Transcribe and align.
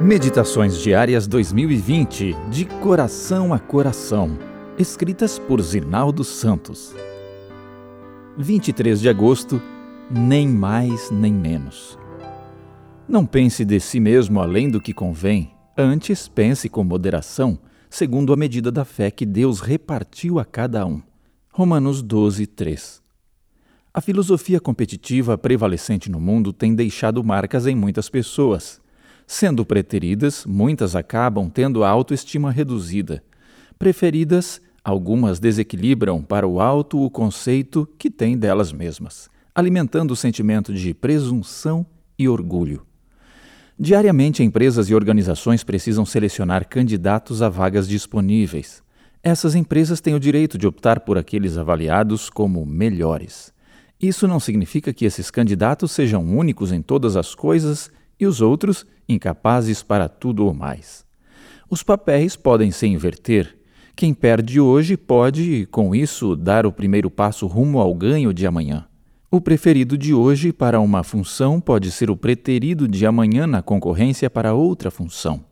Meditações 0.00 0.78
Diárias 0.78 1.26
2020, 1.26 2.34
de 2.50 2.64
coração 2.64 3.52
a 3.52 3.58
coração, 3.58 4.38
escritas 4.78 5.38
por 5.38 5.60
Zinaldo 5.60 6.24
Santos. 6.24 6.94
23 8.38 8.98
de 8.98 9.10
agosto, 9.10 9.60
nem 10.10 10.48
mais 10.48 11.10
nem 11.10 11.30
menos. 11.30 11.98
Não 13.06 13.26
pense 13.26 13.62
de 13.62 13.78
si 13.78 14.00
mesmo 14.00 14.40
além 14.40 14.70
do 14.70 14.80
que 14.80 14.94
convém, 14.94 15.52
antes 15.76 16.26
pense 16.26 16.66
com 16.70 16.82
moderação, 16.82 17.58
segundo 17.90 18.32
a 18.32 18.36
medida 18.38 18.72
da 18.72 18.86
fé 18.86 19.10
que 19.10 19.26
Deus 19.26 19.60
repartiu 19.60 20.38
a 20.38 20.46
cada 20.46 20.86
um. 20.86 21.02
Romanos 21.52 22.00
12, 22.00 22.46
3. 22.46 23.02
A 23.92 24.00
filosofia 24.00 24.60
competitiva 24.60 25.36
prevalecente 25.36 26.10
no 26.10 26.18
mundo 26.18 26.54
tem 26.54 26.74
deixado 26.74 27.22
marcas 27.22 27.66
em 27.66 27.76
muitas 27.76 28.08
pessoas 28.08 28.80
Sendo 29.32 29.64
preteridas, 29.64 30.44
muitas 30.44 30.96
acabam 30.96 31.48
tendo 31.48 31.84
a 31.84 31.88
autoestima 31.88 32.50
reduzida. 32.50 33.22
Preferidas, 33.78 34.60
algumas 34.82 35.38
desequilibram 35.38 36.20
para 36.20 36.48
o 36.48 36.60
alto 36.60 36.98
o 36.98 37.08
conceito 37.08 37.88
que 37.96 38.10
têm 38.10 38.36
delas 38.36 38.72
mesmas, 38.72 39.30
alimentando 39.54 40.10
o 40.10 40.16
sentimento 40.16 40.74
de 40.74 40.92
presunção 40.92 41.86
e 42.18 42.28
orgulho. 42.28 42.84
Diariamente, 43.78 44.42
empresas 44.42 44.90
e 44.90 44.96
organizações 44.96 45.62
precisam 45.62 46.04
selecionar 46.04 46.68
candidatos 46.68 47.40
a 47.40 47.48
vagas 47.48 47.86
disponíveis. 47.86 48.82
Essas 49.22 49.54
empresas 49.54 50.00
têm 50.00 50.16
o 50.16 50.20
direito 50.20 50.58
de 50.58 50.66
optar 50.66 50.98
por 51.00 51.16
aqueles 51.16 51.56
avaliados 51.56 52.28
como 52.28 52.66
melhores. 52.66 53.54
Isso 54.02 54.26
não 54.26 54.40
significa 54.40 54.92
que 54.92 55.04
esses 55.04 55.30
candidatos 55.30 55.92
sejam 55.92 56.24
únicos 56.24 56.72
em 56.72 56.82
todas 56.82 57.16
as 57.16 57.32
coisas 57.32 57.92
e 58.20 58.26
os 58.26 58.40
outros 58.40 58.84
incapazes 59.08 59.82
para 59.82 60.08
tudo 60.08 60.44
ou 60.44 60.54
mais. 60.54 61.04
Os 61.68 61.82
papéis 61.82 62.36
podem 62.36 62.70
se 62.70 62.86
inverter. 62.86 63.56
Quem 63.96 64.12
perde 64.12 64.60
hoje 64.60 64.96
pode, 64.96 65.66
com 65.70 65.94
isso, 65.94 66.36
dar 66.36 66.66
o 66.66 66.72
primeiro 66.72 67.10
passo 67.10 67.46
rumo 67.46 67.78
ao 67.80 67.94
ganho 67.94 68.32
de 68.32 68.46
amanhã. 68.46 68.86
O 69.30 69.40
preferido 69.40 69.96
de 69.96 70.12
hoje 70.12 70.52
para 70.52 70.80
uma 70.80 71.04
função 71.04 71.60
pode 71.60 71.90
ser 71.92 72.10
o 72.10 72.16
preterido 72.16 72.88
de 72.88 73.06
amanhã 73.06 73.46
na 73.46 73.62
concorrência 73.62 74.28
para 74.28 74.54
outra 74.54 74.90
função. 74.90 75.44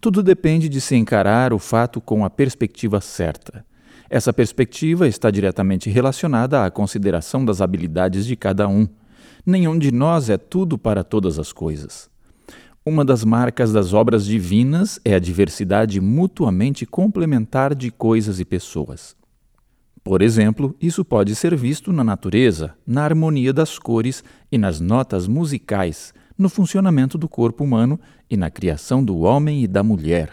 Tudo 0.00 0.22
depende 0.22 0.68
de 0.68 0.80
se 0.80 0.94
encarar 0.94 1.52
o 1.52 1.58
fato 1.58 2.00
com 2.00 2.24
a 2.24 2.30
perspectiva 2.30 3.00
certa. 3.00 3.64
Essa 4.10 4.32
perspectiva 4.32 5.08
está 5.08 5.30
diretamente 5.30 5.90
relacionada 5.90 6.64
à 6.64 6.70
consideração 6.70 7.44
das 7.44 7.60
habilidades 7.60 8.26
de 8.26 8.36
cada 8.36 8.68
um. 8.68 8.86
Nenhum 9.44 9.78
de 9.78 9.92
nós 9.92 10.30
é 10.30 10.36
tudo 10.36 10.76
para 10.76 11.02
todas 11.04 11.38
as 11.38 11.52
coisas. 11.52 12.10
Uma 12.84 13.04
das 13.04 13.22
marcas 13.22 13.72
das 13.72 13.92
obras 13.92 14.24
divinas 14.24 14.98
é 15.04 15.14
a 15.14 15.18
diversidade 15.18 16.00
mutuamente 16.00 16.86
complementar 16.86 17.74
de 17.74 17.90
coisas 17.90 18.40
e 18.40 18.44
pessoas. 18.44 19.14
Por 20.02 20.22
exemplo, 20.22 20.74
isso 20.80 21.04
pode 21.04 21.34
ser 21.34 21.54
visto 21.54 21.92
na 21.92 22.02
natureza, 22.02 22.74
na 22.86 23.04
harmonia 23.04 23.52
das 23.52 23.78
cores 23.78 24.24
e 24.50 24.56
nas 24.56 24.80
notas 24.80 25.28
musicais, 25.28 26.14
no 26.38 26.48
funcionamento 26.48 27.18
do 27.18 27.28
corpo 27.28 27.62
humano 27.62 28.00
e 28.30 28.36
na 28.36 28.50
criação 28.50 29.04
do 29.04 29.18
homem 29.18 29.62
e 29.62 29.66
da 29.66 29.82
mulher. 29.82 30.32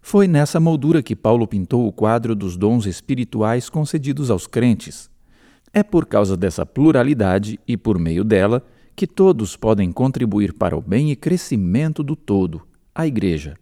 Foi 0.00 0.26
nessa 0.26 0.58
moldura 0.58 1.02
que 1.02 1.14
Paulo 1.14 1.46
pintou 1.46 1.86
o 1.86 1.92
quadro 1.92 2.34
dos 2.34 2.56
dons 2.56 2.86
espirituais 2.86 3.68
concedidos 3.68 4.30
aos 4.30 4.46
crentes. 4.46 5.10
É 5.74 5.82
por 5.82 6.04
causa 6.06 6.36
dessa 6.36 6.66
pluralidade 6.66 7.58
e 7.66 7.76
por 7.76 7.98
meio 7.98 8.24
dela 8.24 8.62
que 8.94 9.06
todos 9.06 9.56
podem 9.56 9.90
contribuir 9.90 10.52
para 10.52 10.76
o 10.76 10.82
bem 10.82 11.10
e 11.10 11.16
crescimento 11.16 12.02
do 12.02 12.14
todo, 12.14 12.62
a 12.94 13.06
Igreja. 13.06 13.56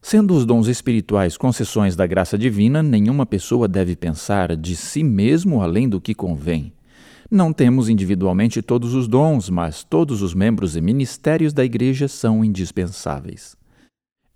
Sendo 0.00 0.34
os 0.34 0.44
dons 0.44 0.66
espirituais 0.66 1.36
concessões 1.36 1.96
da 1.96 2.06
graça 2.06 2.36
divina, 2.36 2.82
nenhuma 2.82 3.24
pessoa 3.24 3.66
deve 3.66 3.96
pensar 3.96 4.56
de 4.56 4.76
si 4.76 5.02
mesmo 5.02 5.62
além 5.62 5.88
do 5.88 6.00
que 6.00 6.14
convém. 6.14 6.72
Não 7.30 7.50
temos 7.50 7.88
individualmente 7.88 8.60
todos 8.60 8.92
os 8.92 9.08
dons, 9.08 9.48
mas 9.48 9.82
todos 9.82 10.20
os 10.20 10.34
membros 10.34 10.76
e 10.76 10.82
ministérios 10.82 11.54
da 11.54 11.64
Igreja 11.64 12.08
são 12.08 12.44
indispensáveis. 12.44 13.56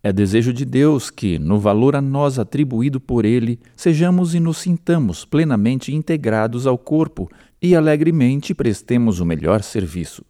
É 0.06 0.12
desejo 0.12 0.52
de 0.52 0.64
Deus 0.64 1.10
que, 1.10 1.36
no 1.36 1.58
valor 1.58 1.96
a 1.96 2.00
nós 2.00 2.38
atribuído 2.38 3.00
por 3.00 3.24
Ele, 3.24 3.58
sejamos 3.74 4.36
e 4.36 4.38
nos 4.38 4.58
sintamos 4.58 5.24
plenamente 5.24 5.92
integrados 5.92 6.64
ao 6.64 6.78
corpo 6.78 7.28
e 7.60 7.74
alegremente 7.74 8.54
prestemos 8.54 9.18
o 9.18 9.24
melhor 9.24 9.64
serviço. 9.64 10.24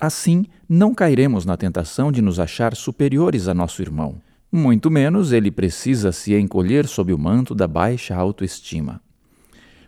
Assim, 0.00 0.46
não 0.66 0.94
cairemos 0.94 1.44
na 1.44 1.54
tentação 1.54 2.10
de 2.10 2.22
nos 2.22 2.40
achar 2.40 2.74
superiores 2.74 3.46
a 3.46 3.52
nosso 3.52 3.82
irmão. 3.82 4.14
Muito 4.50 4.90
menos 4.90 5.32
ele 5.32 5.50
precisa 5.50 6.10
se 6.10 6.34
encolher 6.34 6.86
sob 6.86 7.12
o 7.12 7.18
manto 7.18 7.54
da 7.54 7.68
baixa 7.68 8.16
autoestima. 8.16 9.02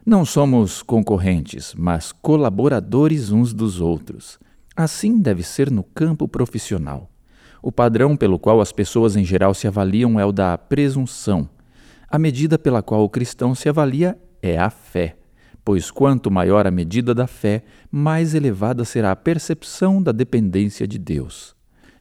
Não 0.04 0.26
somos 0.26 0.82
concorrentes, 0.82 1.74
mas 1.74 2.12
colaboradores 2.12 3.30
uns 3.30 3.54
dos 3.54 3.80
outros. 3.80 4.38
Assim 4.76 5.18
deve 5.18 5.42
ser 5.42 5.70
no 5.70 5.82
campo 5.82 6.28
profissional. 6.28 7.08
O 7.66 7.72
padrão 7.72 8.16
pelo 8.16 8.38
qual 8.38 8.60
as 8.60 8.70
pessoas 8.70 9.16
em 9.16 9.24
geral 9.24 9.52
se 9.52 9.66
avaliam 9.66 10.20
é 10.20 10.24
o 10.24 10.30
da 10.30 10.56
presunção. 10.56 11.50
A 12.08 12.16
medida 12.16 12.56
pela 12.56 12.80
qual 12.80 13.02
o 13.02 13.08
cristão 13.08 13.56
se 13.56 13.68
avalia 13.68 14.16
é 14.40 14.56
a 14.56 14.70
fé, 14.70 15.16
pois 15.64 15.90
quanto 15.90 16.30
maior 16.30 16.64
a 16.64 16.70
medida 16.70 17.12
da 17.12 17.26
fé, 17.26 17.64
mais 17.90 18.36
elevada 18.36 18.84
será 18.84 19.10
a 19.10 19.16
percepção 19.16 20.00
da 20.00 20.12
dependência 20.12 20.86
de 20.86 20.96
Deus. 20.96 21.56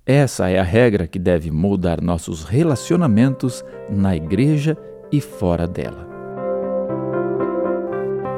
Essa 0.05 0.49
é 0.49 0.59
a 0.59 0.63
regra 0.63 1.07
que 1.07 1.17
deve 1.17 1.49
moldar 1.49 1.99
nossos 1.99 2.43
relacionamentos 2.43 3.65
na 3.89 4.15
igreja 4.15 4.77
e 5.11 5.19
fora 5.19 5.67
dela. 5.67 6.14